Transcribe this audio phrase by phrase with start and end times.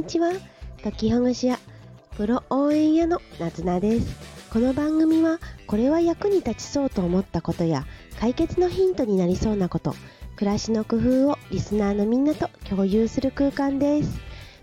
[0.00, 0.32] にちは。
[0.82, 1.58] 解きほぐし屋
[2.16, 4.16] プロ応援屋のなずなです。
[4.50, 7.84] この番組はこれは役に立ちそうと思ったことや
[8.18, 9.94] 解決のヒントになりそうなこと
[10.36, 14.18] 暮らしの工夫をリスナーのみんなと共有する空間です。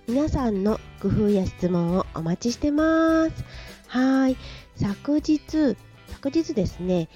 [0.08, 3.46] 皆さんの工夫や質問をお待ちしてます。
[3.90, 4.38] はい。
[4.76, 5.40] 昨日
[6.14, 7.10] 昨日ですね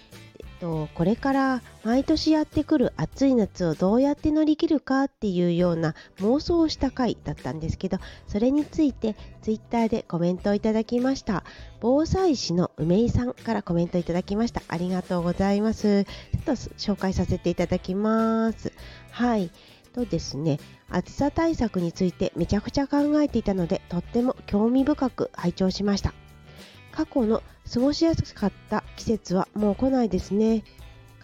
[0.62, 11.44] とこれから毎年やってくる暑い夏をどうやって乗り切るかっていうような妄想をした回だったんですけどそれについてツイッターでコメントをいただきました。
[11.82, 14.62] 防災士の梅井さんからコメントいただきました。
[14.68, 16.04] ありがとうございます。
[16.06, 18.72] ちょっと紹介させていただきます。
[19.10, 19.50] はい。
[19.94, 20.60] とですね
[20.90, 26.14] 暑さ対策についてめちゃくちゃ考えていたのでとっても興味深く拝聴しました。
[26.92, 27.42] 過去の
[27.72, 30.64] 過ごしやすかった季節はもう来ないですね。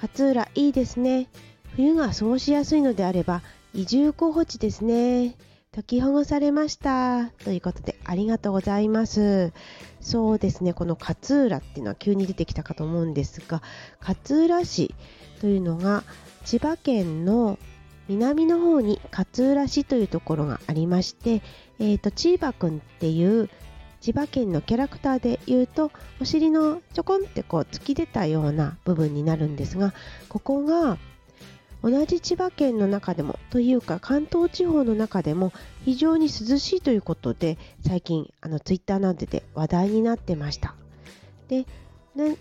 [0.01, 1.27] 勝浦いいですね。
[1.75, 3.41] 冬が過ごしやすいのであれば
[3.73, 5.35] 移住候補地ですね。
[5.73, 7.27] 解きほぐされました。
[7.43, 9.53] ということでありがとうございます。
[10.01, 13.61] そうですね、この勝浦っていうのは急に出てきたかと思うんですが、
[13.99, 14.95] 勝浦市
[15.39, 16.03] というのが
[16.45, 17.59] 千葉県の
[18.07, 21.41] 南の方に勝浦市というところがありまして、
[21.79, 23.49] えーと、千葉くんっていう
[24.01, 29.93] 千葉県のキャラクターで言うとお尻のちょこんってこう突き出たような部分になるんですが
[30.29, 30.97] ここが
[31.83, 35.53] 同じ千葉県の中でもというか関東地方の中でも
[35.85, 40.75] 非常に涼しいということで最近あのツイッターなんてで話題になってました。
[41.47, 41.65] で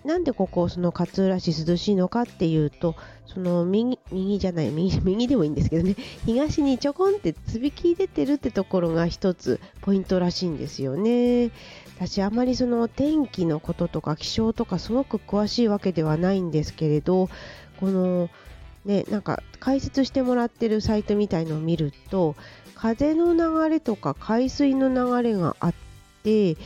[0.05, 2.96] なんでここその勝浦市涼しいのかっていうと
[3.27, 11.50] その右右じゃない右右でもいいんですけどね 東にちょこんってつびき出てるってところが一つポイントらしいんですよね。
[11.97, 17.30] 私あまりその天気のこととか気象とかすごく詳しいわけではないんですけれど
[17.80, 18.28] この
[18.84, 22.36] ねなんか解説してもらってるサイトみたいのを見ると
[22.74, 25.74] 風の流れとか海水の流れがあっ
[26.22, 26.56] て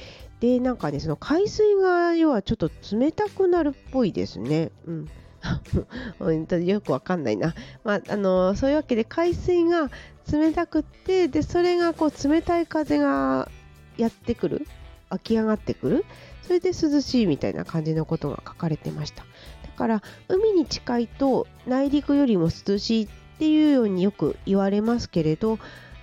[0.41, 4.71] でなんかねその海水が要はちょっと冷たくなるっぽいですね。
[4.87, 5.09] うん。
[6.67, 9.91] よくわかんないな、まあ、あのそういうわけで海水が
[10.31, 13.51] 冷たくってでそれがこう冷たい風が
[13.97, 14.67] やってくる。
[15.11, 16.05] 湧き上がってくる。
[16.43, 19.25] それで涼しいみたいな感じのことが書かれてました。
[19.63, 23.09] だから海に近いと内陸よりも涼しいっ
[23.39, 25.59] ていうようによく言われますけれど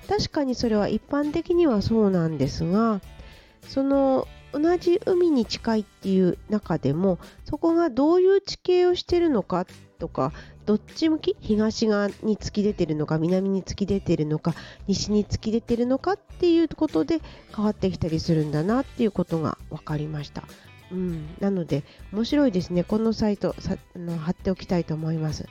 [0.08, 3.02] 確かにそれは一般的にはそうなんですが
[3.68, 9.66] その同じ海に近いっていう中でもそこがどういう地形をしてるのか
[10.00, 10.32] とか
[10.66, 11.36] どっち向き？
[11.42, 14.54] 東側に突き出てるのか南に突き出てるのか
[14.88, 17.20] 西に突き出てるのかっていうことで
[17.56, 20.44] 変わってきたりするんだなっていうことが分かりました。
[20.92, 25.46] うん、なので面白いですねこのサイトさあの貼っておきたいと思います。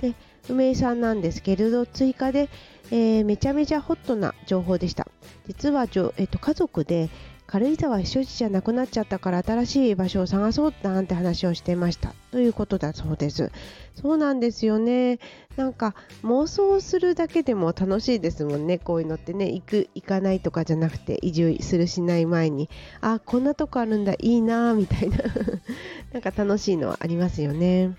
[0.00, 0.14] で
[0.48, 2.48] 梅井さんなんですけれど追加で、
[2.90, 5.06] えー、めちゃめちゃホットな情報でした
[5.46, 7.08] 実は、えーと家族で
[7.52, 12.14] 軽井沢避暑地じゃなくなっちゃったから新しい場所を探そうなんて話をしてました。
[12.30, 13.52] ということだそうです。
[13.94, 15.18] そうなんですよね。
[15.56, 18.78] なんか妄想するだけでも楽しいですもんね。
[18.78, 22.70] こういうのってね行く行かないとかじゃなくて移住するしない前に。
[23.02, 24.14] あこんなとこあるんだ。
[24.14, 25.18] いいなみたいな。
[26.14, 27.94] なんか楽しいのはありますよね。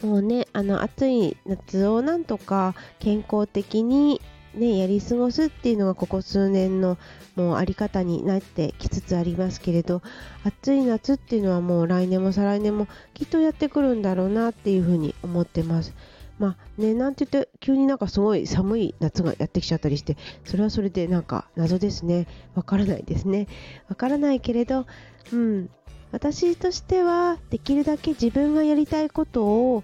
[0.00, 4.20] もうねあの暑い夏をなんとか健康的に
[4.54, 6.98] ね、やり過ごすっていうのがここ数年の
[7.36, 10.02] もうあり方になってきつつありますけれど
[10.44, 15.94] 暑い夏っていうのはもう来年も再来年もきっとやってくるんだろうなっていうふうに思ってます。
[16.38, 22.26] まあね、なんて言って急になんかすごい寒い夏がやってきちゃったりしてそれはそれでなんか謎ですね。
[22.54, 23.46] わからないですね。
[23.88, 24.86] わからないけれど
[25.32, 25.70] うん。
[26.10, 29.82] 私としてはできるだけ自分がやりたいことを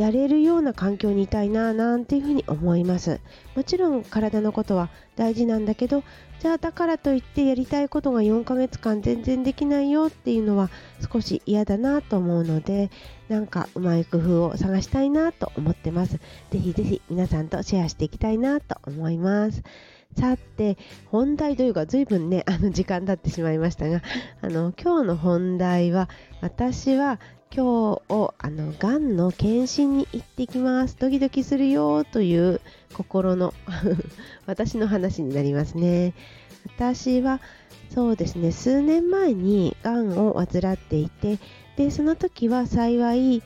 [0.00, 3.20] やれるような環境にいたいななんていうふうに思います。
[3.54, 6.02] もちろん体のことは大事なんだけど
[6.38, 10.70] じゃあだからといってやりたいことが4ヶ月間全然できないよっていうのは
[11.12, 12.90] 少し嫌だなと思うので
[13.28, 16.18] なんかうまい工夫を探したいなと思ってます。
[16.50, 19.62] ぜひぜひ皆さんとシェアしていきたいなと思います。
[20.18, 24.02] さて本題というか随分ねあの時間経ってしまいましたが
[24.40, 26.08] あの今日の本題は
[26.40, 27.20] 私は
[27.52, 30.96] 今日あのがんの検診に行ってきます。
[30.96, 32.60] ドキドキするよという
[32.94, 33.52] 心の
[34.46, 36.14] 私の話になりますね。
[36.76, 37.40] 私は
[37.92, 38.52] そうですね。
[38.52, 41.40] 数年前にがんを患っていて
[41.76, 43.42] でその時は幸い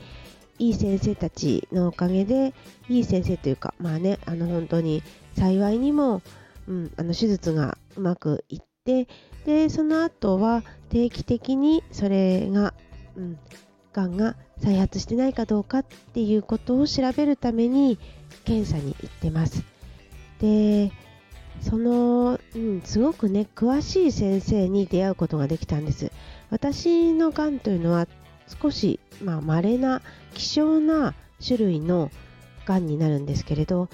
[0.59, 2.53] いい先生たちのおかげで
[2.87, 5.01] いい先生というかまあねあの本当に
[5.35, 6.21] 幸いにも、
[6.67, 9.07] うん、あの手術がうまくいって
[9.45, 12.75] でその後は定期的にそれが、
[13.17, 13.39] うん、
[13.95, 17.97] がんが再発してないかどうかっていうことを調べるために
[18.43, 19.63] 検査に行ってます。
[20.41, 20.91] で
[21.61, 26.11] その、うん、すごくね詳しい先生に出会うことができたんです
[26.49, 28.07] 私のがんというのは
[28.61, 30.01] 少しまあ稀な
[30.33, 32.11] 希少な種類の
[32.65, 33.87] がんになるんですけれど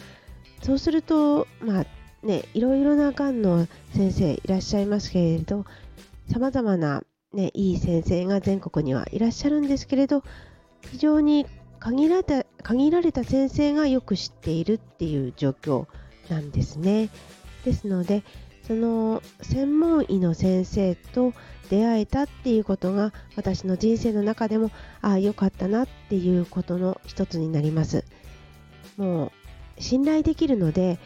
[0.64, 1.86] そうするとまあ
[2.24, 5.66] ねいろいろながんの先生いらっしゃいますけれど
[6.32, 10.24] さまざまな、ね、いい先生が全国にはいらっしゃるんですけれど
[10.82, 11.46] 非常に
[11.80, 15.88] 限られた限られた先生がよく知っているっていう状況
[16.30, 17.10] なんですね。
[17.64, 18.24] ですので
[18.68, 21.34] その専門医の先生と
[21.70, 28.04] 出会えたっていうことが私の人生の中でもああ良かったなっていうことの一つになります
[28.98, 31.00] もう信頼できるので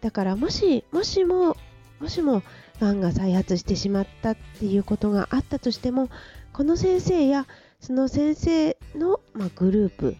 [0.00, 1.56] だからもしもしも
[2.00, 2.42] もしも
[2.82, 6.08] がんが再発してしまったっていうことがあったとしても
[6.52, 7.46] この先生や
[7.80, 10.16] その先生の、まあ、グループ、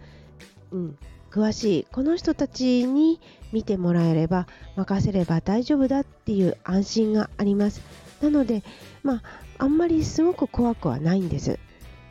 [0.70, 0.98] うん、
[1.30, 3.20] 詳しいこの人たちに
[3.52, 7.82] 見てもらえれば任せれば大丈夫だっていう安心があります。
[8.20, 8.62] なので
[9.02, 9.22] まあ
[9.58, 11.58] あんまりすごく怖くはないんです。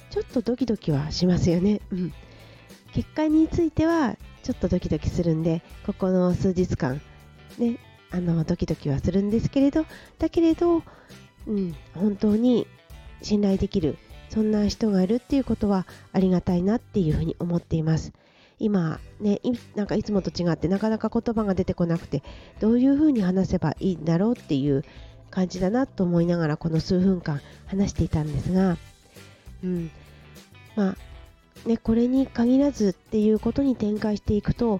[0.09, 1.79] ちょっとドキドキはしますよね。
[1.91, 2.13] うん。
[2.93, 7.01] 結果についてはちょっとドキドキするんでここの数日間
[7.57, 7.77] ね
[8.11, 9.85] あのドキドキはするんですけれど
[10.19, 10.83] だけれど、
[11.47, 12.67] うん、本当に
[13.21, 13.97] 信頼できる
[14.29, 18.13] そんな人がいるっていうことはありがたいなっていうふうに思っています。
[18.59, 19.41] 今ね
[19.75, 22.21] なんかいつもと違ってなかなか言葉が出てこなくて
[22.59, 24.83] どういうふうに話せばいいんだろうっていう
[25.31, 28.77] 感じだなと思いながらこの数分間話していたんですが、
[29.63, 29.89] うん、
[30.75, 34.79] まあねこれに限らずっていうことに展開していくと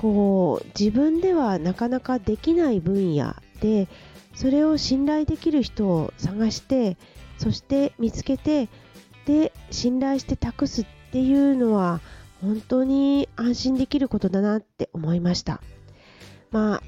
[0.00, 3.86] こう自分ではなかなかできない分野で
[4.34, 6.96] それを信頼できる人を探して
[7.36, 8.68] そして見つけて
[9.26, 12.00] で信頼して託すっていうのは
[12.40, 15.60] 本当に安心できることだなって思いました。
[16.50, 16.82] まあ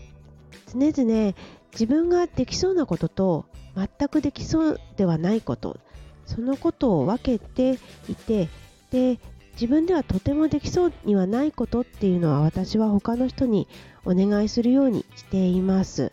[0.73, 1.35] 常々
[1.73, 5.79] 自分ができそうなことと全くできそうではないこと
[6.25, 8.49] そのことを分けていて
[8.91, 9.19] で
[9.63, 13.69] 自分ではとてもできそうにはないことっていうのは私は他の人に
[14.05, 16.11] お願いするようにしています。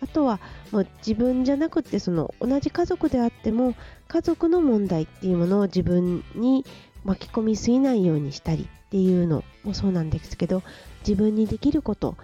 [0.00, 0.38] あとは
[0.70, 3.74] もう自分じゃなくてその同じ家族であっても
[4.06, 6.64] 家族の問題っていうものを自分に
[7.02, 10.62] 巻き込みすぎないようにしたりっていうのもそうなんですけど
[11.00, 12.16] 自分にできること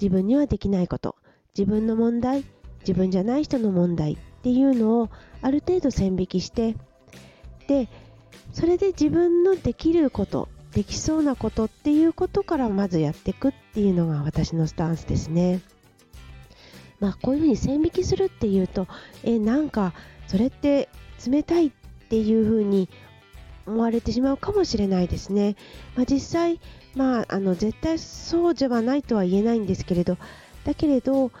[0.00, 1.16] 自分にはできないこと
[1.54, 2.42] 自分の問題
[2.80, 5.10] 自分じゃない人の問題っていうのを
[5.42, 6.74] ある程度線引きして
[7.68, 7.90] で
[8.52, 15.60] それで自分のできることできそうなことっていうことからまずやっていくっていうのが私のスタンスですね。
[17.00, 18.86] まあこういうふうに線引きするっていうと
[19.22, 19.94] えなんか
[20.26, 20.88] それって
[21.26, 21.70] 冷たいっ
[22.08, 22.88] ていうふうに
[23.66, 25.56] 思われてしまうかもしれないですね。
[25.96, 26.60] まあ、実際、
[26.94, 30.18] まあ、あの絶対そうではないとは言えないんですけれど
[30.64, 31.32] だけれど、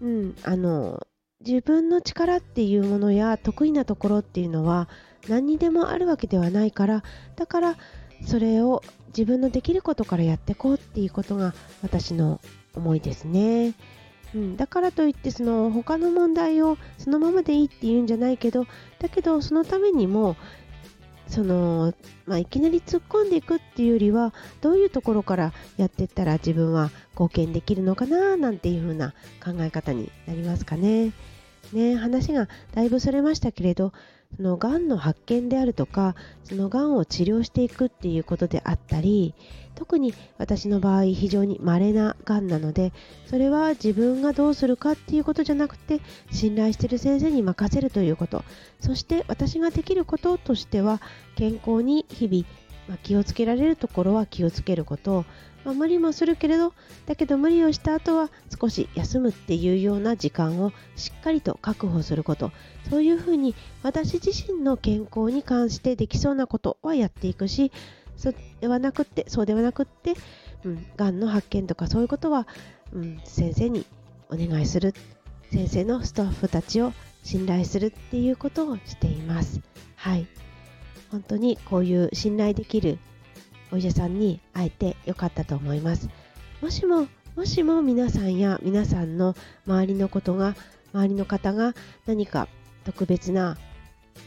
[0.00, 1.06] うん、あの
[1.44, 4.88] 自分の力っていうものや得意なところっていうのは
[5.28, 7.02] 何にでもあるわけではないから
[7.36, 7.76] だから
[8.24, 12.40] それを自分のできることからやっていこうっていうことが私の
[12.74, 13.74] 思いですね。
[14.34, 18.66] うん、だからといってその他の問題をそのままでいいっていうんじゃないけど
[19.00, 20.36] だけどそのためにも
[21.26, 21.94] その、
[22.26, 31.12] まあ、いきなり突っ込んでいくっていうよりはどういうところからやっていったら自分は貢献できるのかななんていう風な考え方になりますかね。
[31.72, 33.92] ね話がだいぶそれましたけれど
[34.36, 39.34] そのがんの発見であるとかそのがんを治療していくっていうことであったり
[39.74, 42.92] 特に私の場合非常に稀ながんなので
[43.26, 48.44] それは自分がどうするかっていうことじゃなくて信頼してる先生に任せるということ。
[48.80, 51.00] そして私ができることとしては
[51.36, 52.44] 健康に日々、
[52.90, 55.24] まあ、気をつけられるところは気をつけること。
[55.64, 56.72] まあ、無理もするけれど
[57.04, 62.50] だけど無理をした後は少し休むっていうような時間をしっかりと確保すること。
[62.88, 67.70] そういうふうに私自身の健康に関してできそうなことはやっていくし
[68.16, 70.14] そうではなくってそうではなくって、
[70.64, 72.48] うん、がんの発見とかそういうことは、
[72.92, 73.86] うん、先生に
[74.30, 74.94] お願いする。
[75.52, 76.92] 先生のスタッフたちを
[77.22, 79.60] 信頼するっていうことをしています。
[79.96, 80.26] はい。
[81.10, 82.98] 本当にこういう信頼できる
[83.72, 86.08] お医者さんに会えてよかったと思います。
[86.60, 89.34] もしももしも皆さんや皆さんの
[89.66, 90.56] 周りのことが
[90.92, 91.74] 周りの方が
[92.06, 92.48] 何か
[92.84, 93.56] 特別な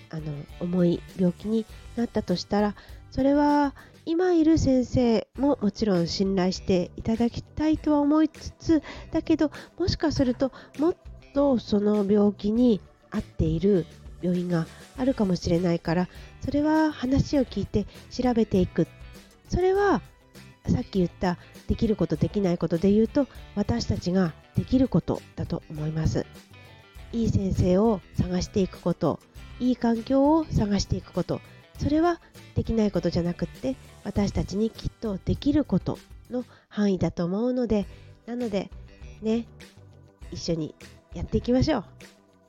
[0.10, 0.24] あの
[0.60, 2.75] 重い病気になったとしたら
[3.12, 3.75] それは
[4.06, 10.96] 今いる先生ももちろん信頼していただきたいとは思いつつだけどもしかするともっ
[11.34, 13.86] とその病気に合っている
[14.24, 14.65] 病院が
[14.98, 16.08] あるかもしれないから
[16.44, 18.88] それは話を聞いて調べていく。
[19.50, 20.01] それは
[20.68, 21.38] さっき言った
[21.68, 26.25] できることできないことで言うと私たちができることだと思います。
[27.12, 29.20] いい先生を探していくこと
[29.60, 31.42] いい環境を探していくこと。
[31.77, 32.22] それは
[32.56, 35.98] できないことじゃなくって私たちにきっとできること
[36.30, 37.86] の範囲だと思うので
[38.25, 38.70] なので
[39.22, 39.48] ね
[40.32, 40.75] 一緒に
[41.13, 41.86] やっていきましょう。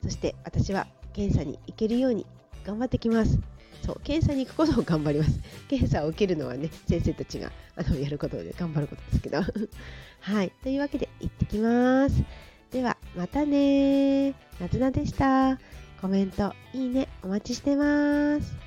[0.05, 2.27] そして私は検査に行けるように
[2.67, 3.39] 頑張ってきます。
[3.83, 5.41] そう検査に行くことを頑張ります。
[5.69, 9.41] 検査を受けるのはね先生たちがあのやることで頑張ることですけど。
[10.21, 10.53] はい。
[10.63, 12.23] というわけで行ってきます。
[12.71, 15.59] ではまたねなずなでした。
[16.01, 18.64] コメントいいねお待ちしてます。